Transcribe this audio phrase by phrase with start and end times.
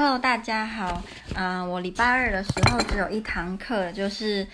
[0.00, 1.02] Hello，大家好。
[1.34, 4.46] 嗯、我礼拜二的时候只有一堂课，就是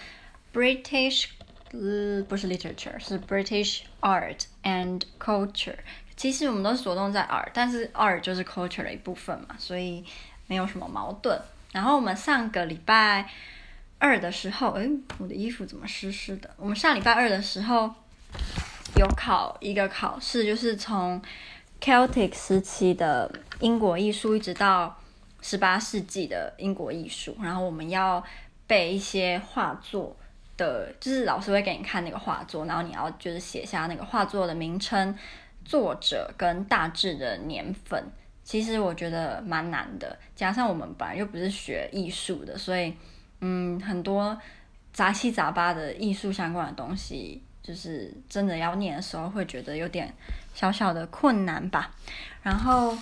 [0.55, 1.27] British，
[1.73, 5.77] 呃，不是 literature，是 British art and culture。
[6.17, 10.03] 其实我们都是着重在 art，但是 art 就是 culture 的一部分嘛，所以
[10.47, 11.39] 没有什么矛盾。
[11.73, 13.29] 然后我们上个礼拜
[13.99, 16.49] 二的时候，诶，我的衣服怎么湿湿的？
[16.57, 17.95] 我们上礼拜二的时候
[18.97, 21.21] 有考一个考试，就是从
[21.83, 23.31] Celtic 时期的
[23.61, 24.97] 英国艺术一直到
[25.47, 28.25] 十八世纪的英国艺术，然后我们要
[28.67, 30.17] 背一些画作
[30.57, 35.15] 的，就是老师会给你看那个画作，然后你要就是写下那个画作的名称、
[35.63, 38.03] 作者跟大致的年份。
[38.43, 42.95] 其实我觉得蛮难的，加上我们本来又不是学艺术的，所以
[43.43, 44.35] 嗯，很多
[44.95, 50.11] 杂七杂八的艺术相关的东西，就是真的要念的时候会觉得有点
[50.55, 51.91] 小小的困难吧。
[52.43, 52.97] 然后。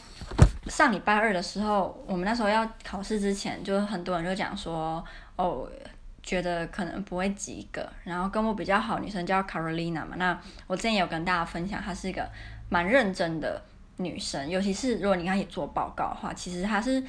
[0.66, 5.04] 上礼拜二的时候，我们那时候要考试之前，就很多人就讲说，
[5.34, 5.68] 哦，
[6.22, 7.84] 觉得可能不会及格。
[8.04, 12.30] 然后跟我比较好女生叫 Carolina 嘛，那我之前有跟大家分享，她是一个
[12.69, 13.60] 蛮认真的
[13.96, 17.02] 女生，尤其是如果你跟她做报告的话，其实她是，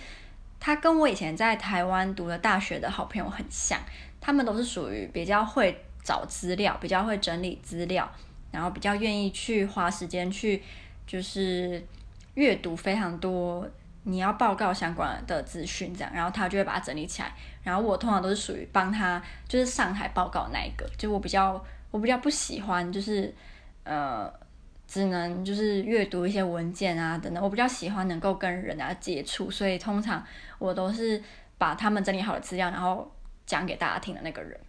[0.59, 3.79] 她跟我以前在台湾读的大学的好朋友很像，
[4.19, 8.11] 他们都是属于比较会找资料，比较会整理资料，
[8.51, 10.63] 然后比较愿意去花时间去，
[11.05, 11.85] 就是。
[12.35, 13.67] 阅读非常多，
[14.03, 17.31] 你要报告相关的资讯，这样，然后他就会把它整理起来。
[17.63, 20.89] 然后我通常都是属于帮他，就是上台报告那一个。
[20.97, 23.33] 就我比较，我比较不喜欢，就是
[23.83, 24.31] 呃，
[24.87, 27.43] 只能就是阅读一些文件啊等等。
[27.43, 30.25] 我比较喜欢能够跟人家接触，所以通常
[30.59, 31.21] 我都是
[31.57, 33.09] 把他们整理好的资料，然后
[33.45, 34.59] 讲给大家听的那个人。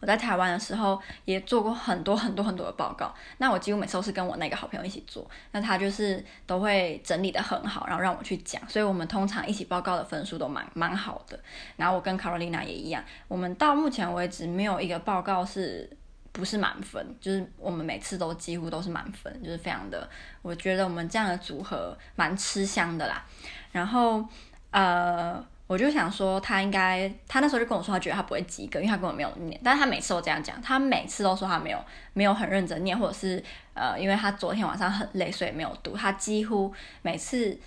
[0.00, 11.38] 我在台湾的时候也做过很多很多很多的报告，那我几乎每次都是跟我那个好朋友一起做，那他就是都会整理得很好，然后让我去讲，所以我们通常一起报告的分数都蛮蛮好的。
[11.76, 15.88] 然后我跟 Carolina 也一样，我们到目前为止没有一个报告是
[16.32, 20.06] 不是满分，就是我们每次都几乎都是满分，就是非常的，
[20.42, 23.24] 我觉得我们这样的组合蛮吃香的啦。
[23.72, 24.22] 然后
[24.70, 25.42] 呃。
[25.66, 29.58] 我就想说，他应该，他那时候就跟我说，他觉得他不会及格，因为他根本没有念。
[29.64, 31.82] 但是他每次都这样讲，他每次都说他没有，
[32.12, 33.42] 没有很认真念，或者是
[33.72, 35.96] 呃，因为他昨天晚上很累，所以没有读。
[35.96, 36.70] 他几乎
[37.00, 37.58] 每次，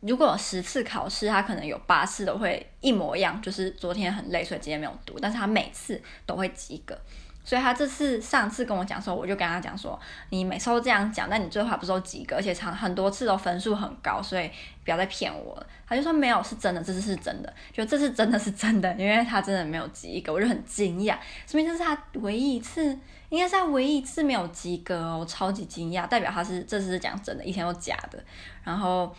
[0.00, 5.18] 如果有十次考试，他可能有八次都会一模一样，就是昨天很累，所以今天没有读。
[5.20, 6.96] 但是他每次都会及格。
[7.44, 9.98] 所以他这次上次跟我讲说，我就跟他讲说，
[10.30, 14.50] 你每次都这样讲，但你最后还不是都及格，而且常很多次都分数很高，所以
[14.84, 15.66] 不要再骗我了。
[15.86, 21.16] 他就说没有，是真的，这次是真的，就这次真的是真的，因为他真的没有及格，我就很惊讶，
[21.46, 22.96] 说明这是他唯一一次，
[23.28, 28.18] 应该是他唯一一次没有及格哦，超级惊讶，代表他是这次是讲真的，以前都假的。
[28.62, 29.14] 然后，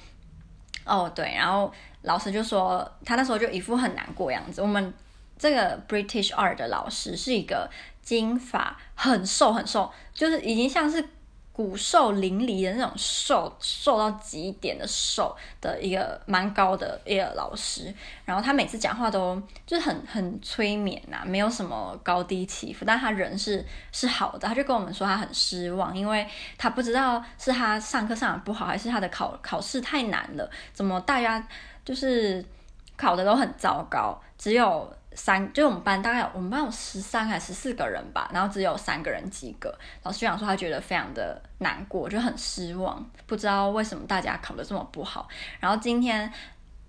[0.85, 1.71] 哦对，然后
[2.03, 4.61] 老师就说他那时候就一副很难过样子。
[4.61, 4.93] 我们
[5.37, 7.69] 这个 British Art 的老师是一个。
[8.03, 11.01] 金发，很瘦很瘦，就是已经像是
[11.53, 17.93] 骨瘦嶙峋的那种瘦，瘦到极点的瘦的一个蛮高的一个老师。
[18.25, 24.45] 然后他每次讲话都就是很很催眠呐、没有什么高低起伏，但他人是是好的。
[24.45, 26.27] 他就跟我们说他很失望，因为
[26.57, 31.41] 他不知道是他上课上的不好，还是他的考考试太难了，怎么大家
[31.85, 32.43] 就是
[32.97, 34.93] 考的都很糟糕，只有。
[35.15, 39.73] 三，就我们班大概有我们班有十三还是十四个人吧，然后只有三个人及格。
[40.03, 45.27] 老师讲说他觉得非常的难过，就很失望，不知道为什么大家考得这么不好。
[45.59, 46.31] 然后今天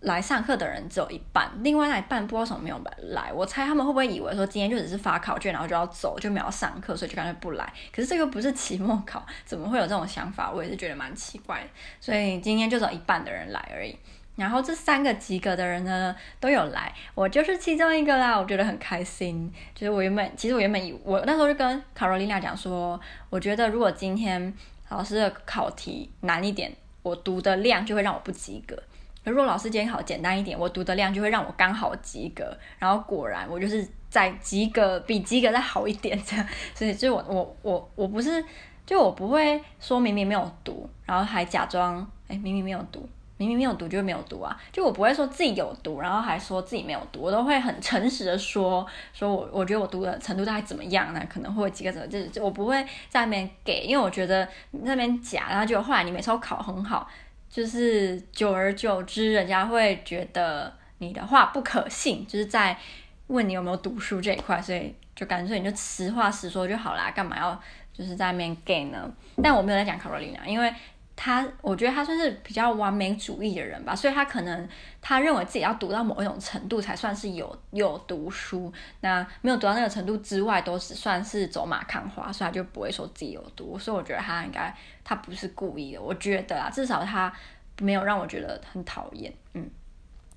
[0.01, 2.81] 来上课的人只有一半，另外那一半不知道什么没有
[3.15, 3.33] 来。
[3.33, 7.73] 我猜他们会不会以为说今天就只是发考卷，然后就要走，就没有上课，所以就干脆不来。
[7.91, 10.51] 可是这个不是期末考，怎么会有这种想法？
[10.51, 11.67] 我也是觉得蛮奇怪。
[12.01, 13.99] 所以今天就只有一半的人来而已。
[14.37, 19.53] 然后这三个及格的人呢，都有来，我就是其中一个啦，我觉得很开心。
[19.75, 23.01] 就是我原本，其实我原本以我那时候就跟卡罗琳娜讲说，
[23.31, 24.53] 我觉得如果今天
[24.89, 26.73] 老师的考题难一点，
[27.03, 28.75] 我读的量就会让我不及格；
[29.23, 32.57] 如果老师今天考简单一点，我读的量就会让我刚好及格。
[32.79, 36.45] 然后果然我就是在及格比及格再好一点这样，
[36.75, 38.45] 所以就我我我我不是，
[38.85, 43.09] 就我不会说明明没有读，然后还假装哎明明没有读。
[43.37, 51.21] 明明没有读就没有读啊，就我不会说自己有读，然后还说自己没有读，我都会很诚实的说，说我我觉得我读的程度大概怎么样呢？
[51.29, 57.11] 可能会几个怎么，就是我不会在那边给，因为我觉得那边假，然后就后来你每次都考很好，
[57.49, 62.79] 就是久而久之，人家会觉得你的话不可信，就是在
[63.27, 67.61] 问你有没有读书这一块，所以就干脆你就实话实说就好啦，干嘛要
[67.93, 69.11] 就是在那边给呢？
[69.43, 70.73] 但我没有在讲卡罗琳娜，因为。
[71.17, 74.69] 他我觉得他算是比较完美主义的人吧，所以他可能
[75.01, 83.79] 他认为自己要读到某一种程度才算是有有读书，那没有读到那个程度之外都是算是走马看花，所以他就不会说自己有读。
[83.79, 84.75] 所以我觉得他应该
[85.05, 87.33] 他不是故意的，我觉得啊，至少他
[87.81, 89.33] 没有让我觉得很讨厌。
[89.53, 89.71] 嗯，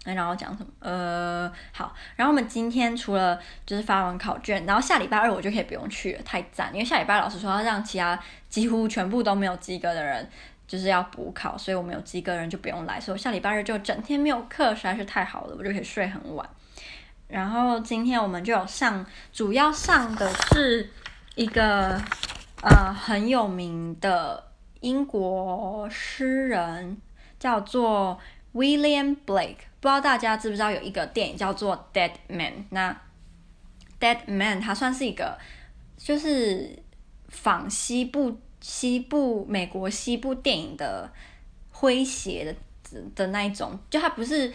[0.06, 0.72] 然后讲什么？
[0.80, 6.70] 呃，好，然后我们今天除了就是发完考卷，然后下礼拜二我就可以不用去了，太赞！
[6.72, 10.30] 因为下礼拜老师说要让其他几乎全部都没有及格的人。
[10.68, 16.48] 就是要补考，所以我们有及格人就不用来，所以我下礼拜日就整天没有课，实在是太好了，我就可以睡很晚。
[17.30, 20.90] 然后今天我们就有上，主要上的是
[21.36, 21.98] 一个
[22.62, 26.98] 呃很有名的英国诗人，
[27.40, 28.20] 叫做
[28.54, 29.56] William Blake。
[29.80, 32.52] 不知道大家知不知道有一个电影叫做《Dead Man》？
[32.72, 32.92] 那
[34.02, 35.38] 《Dead Man》它算是一个
[35.98, 36.78] 就是
[37.30, 38.42] 仿西部。
[38.62, 41.10] 西部美国西部电影的
[41.74, 44.52] 诙谐的的那一种，就它不是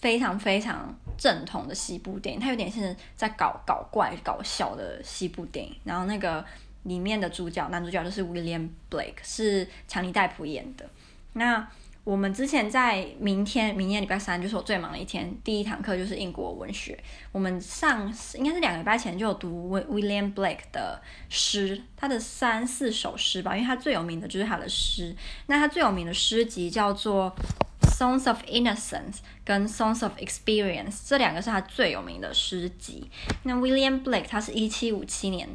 [0.00, 2.82] 非常非常正统的西部电影，它有点像
[3.16, 5.74] 在搞搞怪搞笑的西部电影。
[5.84, 6.44] 然后那个
[6.82, 10.88] 里面的主角男主角就是 William Blake，是强尼戴普演的。
[11.34, 11.66] 那
[12.04, 15.32] 我们之前在明天，明天礼拜三就是我最忙的一天。
[15.44, 16.98] 第一堂课就是英国文学。
[17.30, 25.14] 我们上应该是两个礼拜前就有读 William Blake 的诗，他的三四首诗吧，因为他最有名的就是他的诗。
[25.46, 27.32] 那他最有名的诗集叫做
[27.96, 29.14] 《Songs of Innocence》
[29.44, 33.08] 跟《Songs of Experience》，这两个是他最有名的诗集。
[33.44, 35.48] 那 William Blake 他是一七五七年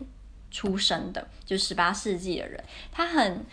[0.49, 2.63] 出生的，就十八世纪的人，
[2.93, 3.45] 他很。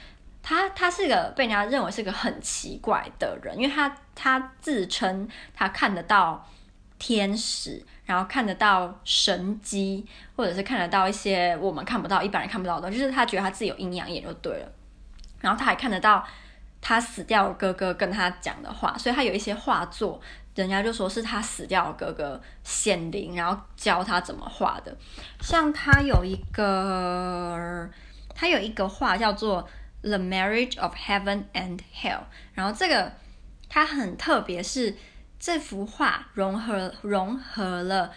[0.47, 6.47] 他他是个被人家认为是个很奇怪的人，因为他他自称他看得到
[6.99, 10.07] 天使，然后看得到神机，
[10.37, 14.71] 或者是看得到一些我们看不到、一般人看不到的，就是他觉得他自己有阴阳眼就对了。
[15.41, 16.23] 然后他还看得到
[16.83, 20.21] 他死掉哥哥跟他讲的话，所以他有一些画作，
[20.55, 24.95] 人家就说是他死掉哥哥显灵，然后教他怎么画的。
[25.41, 27.89] 像他有一个，
[28.35, 29.67] 他有一个画叫做。
[30.05, 32.21] The Marriage of Heaven and Hell，
[32.53, 33.13] 然后这个
[33.69, 34.95] 它很特别，是
[35.41, 38.13] 这幅画融合融合了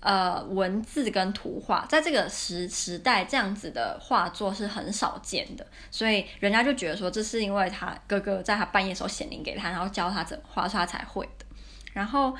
[0.00, 11.46] 呃文字跟图画，在这个时时代这样子的画作是很少见的，所以人家就觉得说，这是因为他哥哥在他半夜时候显灵给他，然后教他怎么画，他才会的。
[11.92, 12.36] 然后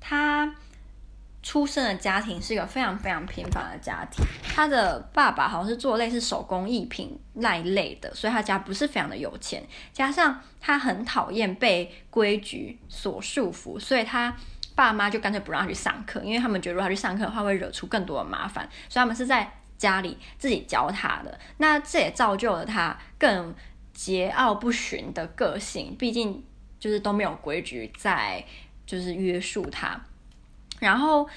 [0.00, 0.54] 他。
[1.48, 4.22] 出生的家庭是一个非常非常平凡的家庭，
[4.54, 9.66] 他的爸爸好像是做类似手工艺品那一类的，所以他家不是非常的有钱。
[9.90, 14.36] 加上他很讨厌被规矩所束缚，所以他
[14.74, 21.40] 爸妈就干脆不让他去上课，因为他们觉得如果他去上课的话会惹出更多的麻烦，所以他们是在家里自己教他的。
[21.56, 23.54] 那这也造就了他更
[23.96, 26.44] 桀骜不驯的个性，毕竟
[26.78, 28.44] 就是都没有规矩在
[28.84, 29.98] 就是约束他。
[30.80, 31.28] 然后，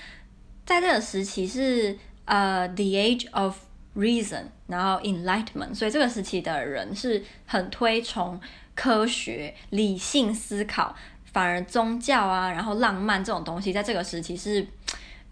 [0.65, 3.57] 在这个时期是呃、The Age of
[3.95, 8.39] Reason，然后 Enlightenment，所以这个时期的人是很推崇
[8.75, 10.95] 科学、理性思考，
[11.33, 14.65] 反而宗教啊，然后浪漫这种东西，在这个时期是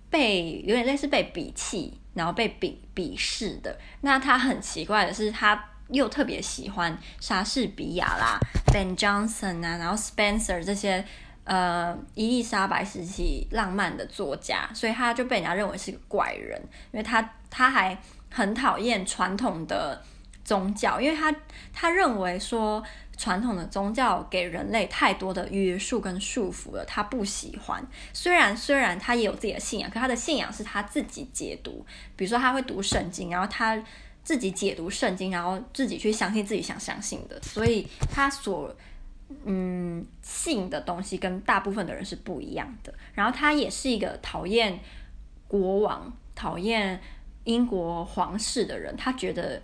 [0.10, 3.78] 被有点类似被鄙弃，然后被鄙鄙视的。
[4.02, 8.40] 那他很奇怪的是，他又特别喜欢莎士比亚啦、
[8.74, 11.06] Ben Jonson 啊，然后 Spencer 这些。
[11.50, 20.00] 呃，伊丽莎白时期浪漫的作家，所以他就被人家认为是个怪人，因为他他还很讨厌传统的
[20.46, 21.36] 宗教，因为他
[21.74, 22.84] 他认为说
[23.18, 27.84] 传统的宗教给人类太多的约束跟束缚了，他不喜欢。
[28.13, 31.84] 虽然虽然他也有自己的信仰，可他的信仰是他自己解读，
[32.15, 33.75] 比如说他会读圣经，然后他
[34.24, 38.72] 自己解读圣经，然后自己去相信自己想相信的，所以他所。
[39.45, 42.93] 嗯，性的东西跟大部分的人是不一样的。
[43.13, 44.79] 然后他也是一个讨厌
[45.48, 47.00] 国王、讨厌
[47.43, 48.95] 英国皇室的人。
[48.98, 49.62] 他觉得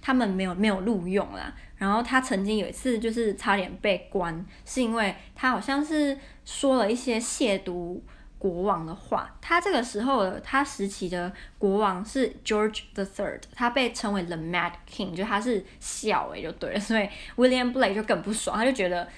[0.00, 1.54] 他们没有没有录用啦。
[1.76, 8.00] 然后他曾经有一次就是差点被关，是因为他好像是说了一些亵渎。
[8.38, 19.08] 国王的话，他这个时候他时期的国王是 George the Third，他被称为 The Mad King，就他是笑诶就对了， 所以 William Blake 就更不爽，他就觉得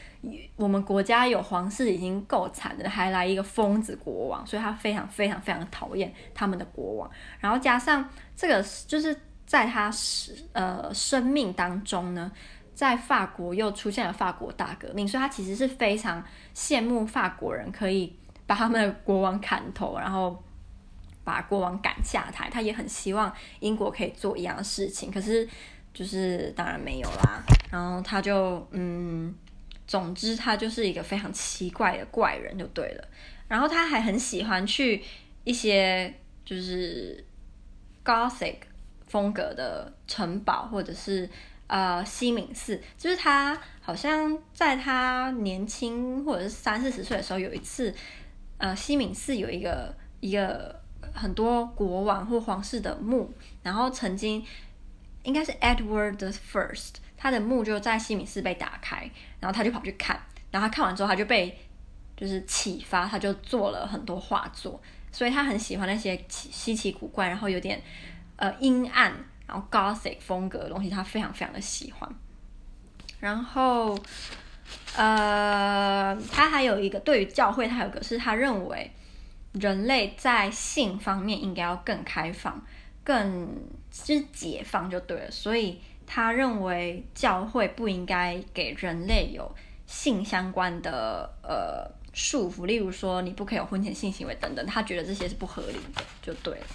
[0.56, 7.10] 我们国家有皇室已经够惨的，还来一个疯子国王，所以他非常非常非常讨厌他们的国王。
[7.40, 9.90] 然后加上这个就是在他
[10.52, 12.32] 呃生命当中呢，
[12.74, 16.24] 在法国又出现了法国大革命，所以他其实是非常
[16.54, 18.16] 羡慕法国人可以。
[18.50, 20.36] 把他们的国王砍头，然后
[21.22, 22.50] 把国王赶下台。
[22.50, 25.48] 他也很希望英国可以做一样的事情，可是
[25.94, 27.40] 就是当然没有啦。
[27.70, 29.32] 然后他就嗯，
[29.86, 33.08] 总之他就是一个非常奇怪的怪人就对了。
[33.46, 35.00] 然后他还很喜欢去
[35.44, 36.12] 一些
[36.44, 37.24] 就是
[38.04, 38.56] Gothic
[39.06, 41.30] 风格的城堡，或者是
[41.68, 42.82] 呃西敏寺。
[42.98, 47.94] 就是他好像在他年轻或者是三四十岁的时候，有一次
[48.60, 50.78] 呃西敏寺有一个一个。
[51.12, 53.28] 很多国王或皇室的墓，
[53.64, 54.44] 然后曾经
[55.24, 60.20] 应该是 Edward the First，他的墓就在西敏寺被打开，然后他就跑去看，
[60.52, 61.58] 然后他看完之后他就被
[62.16, 67.82] 就是启发，他就做了很多画作，所以他很喜欢那些奇稀奇古怪，然后有点
[68.36, 69.12] 呃阴暗，
[69.48, 72.08] 然后 Gothic 风格的东西，他非常非常的喜欢。
[73.18, 73.98] 然后
[74.96, 78.90] 呃，他还有一个对于教会，他有一个是他认为。
[79.54, 82.64] 人类在性方面应该要更开放，
[83.02, 83.52] 更
[83.90, 85.28] 就是解放就对了。
[85.28, 89.52] 所以他认为教会不应该给人类有
[89.88, 94.64] 性相关的呃束缚，例如说你不可以有婚前性行为等等。
[94.66, 96.66] 他觉得这些是不合理的，就对了。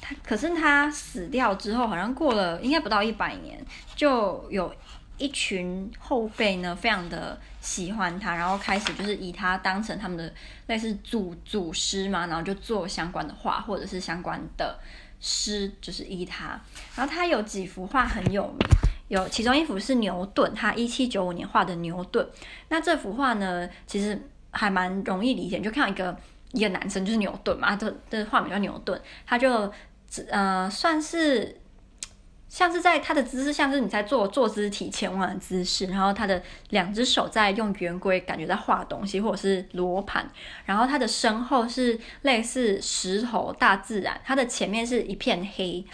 [0.00, 3.60] 他可是他死掉之后，好像过了应该不到一百年，
[3.96, 4.72] 就有。
[5.16, 10.32] 一群后辈呢，非常的喜欢他，然后开始就是以他当成他们的
[10.66, 14.78] 类似祖祖师嘛，然后就做相关的画或者是相关的
[15.20, 16.60] 诗，就是依他。
[16.96, 18.58] 然后他有几幅画很有名，
[19.08, 22.28] 有其中一幅是牛顿，他一七九五年画的牛顿。
[22.68, 26.16] 那这幅画呢，其实还蛮容易理解，就看到一个
[26.52, 29.72] 一个男生就是牛顿嘛，这这画名叫牛顿，他就
[30.30, 31.60] 呃算是。
[32.54, 40.30] 像是在他的姿势，像是你在做坐姿体前弯的姿势，然后他的两只手在用圆规感觉在画东西，或者是罗盘，
[40.64, 45.84] 然后他的身后是类似石头大自然，他的前面是一片黑。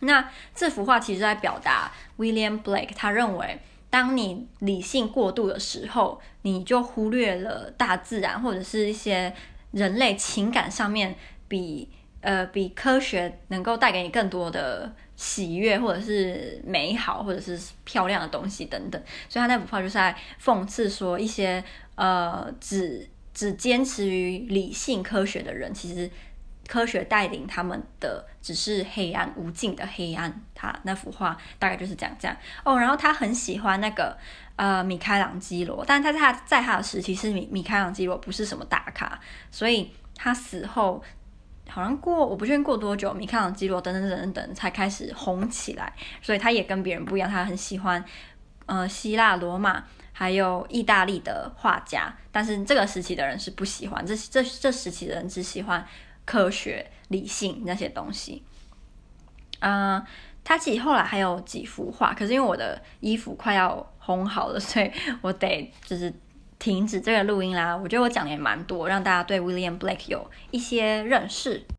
[0.00, 9.32] 那这幅画其实在表达 William Blake，他认为当你理性过度的时候，你就忽略了大自然或者是一些
[9.70, 11.14] 人类情感上面
[11.46, 11.88] 比
[12.20, 14.92] 呃比科学能够带给你更多的。
[15.18, 21.60] 喜悦，或者是美好，或者是漂亮的东西等等，所以他那幅画就是在讽刺说，一些
[21.96, 26.08] 呃只只坚持于理性科学的人，其实
[26.68, 30.40] 科学带领他们的只是黑暗，无尽的黑暗。
[30.54, 32.78] 他那幅画大概就是讲这样哦。
[32.78, 34.16] 然后他很喜欢那个
[34.54, 39.18] 呃米开朗基罗，但他在他在他的时期，是米米开朗基罗不是什么大咖，
[39.50, 41.02] 所以他死后。
[41.68, 48.04] 好像过我不确定过多久，米开朗基罗等等等等等才开始红起来，所以他也跟别人不一样，他很喜欢
[48.66, 55.86] 呃希腊、罗马还有意大利的画家，但是这个时期的人是不喜欢，这这这时期的人只喜欢
[56.24, 58.42] 科学、理性那些东西。
[59.60, 60.04] 嗯、
[60.42, 66.12] 他其实后来还有几幅画，可是因为我的衣服快要烘好了，所以我得就是。
[66.58, 67.76] 停止这个录音啦！
[67.76, 71.62] 我觉得我讲的也蛮多，让大家对 William Blake 有一些认识。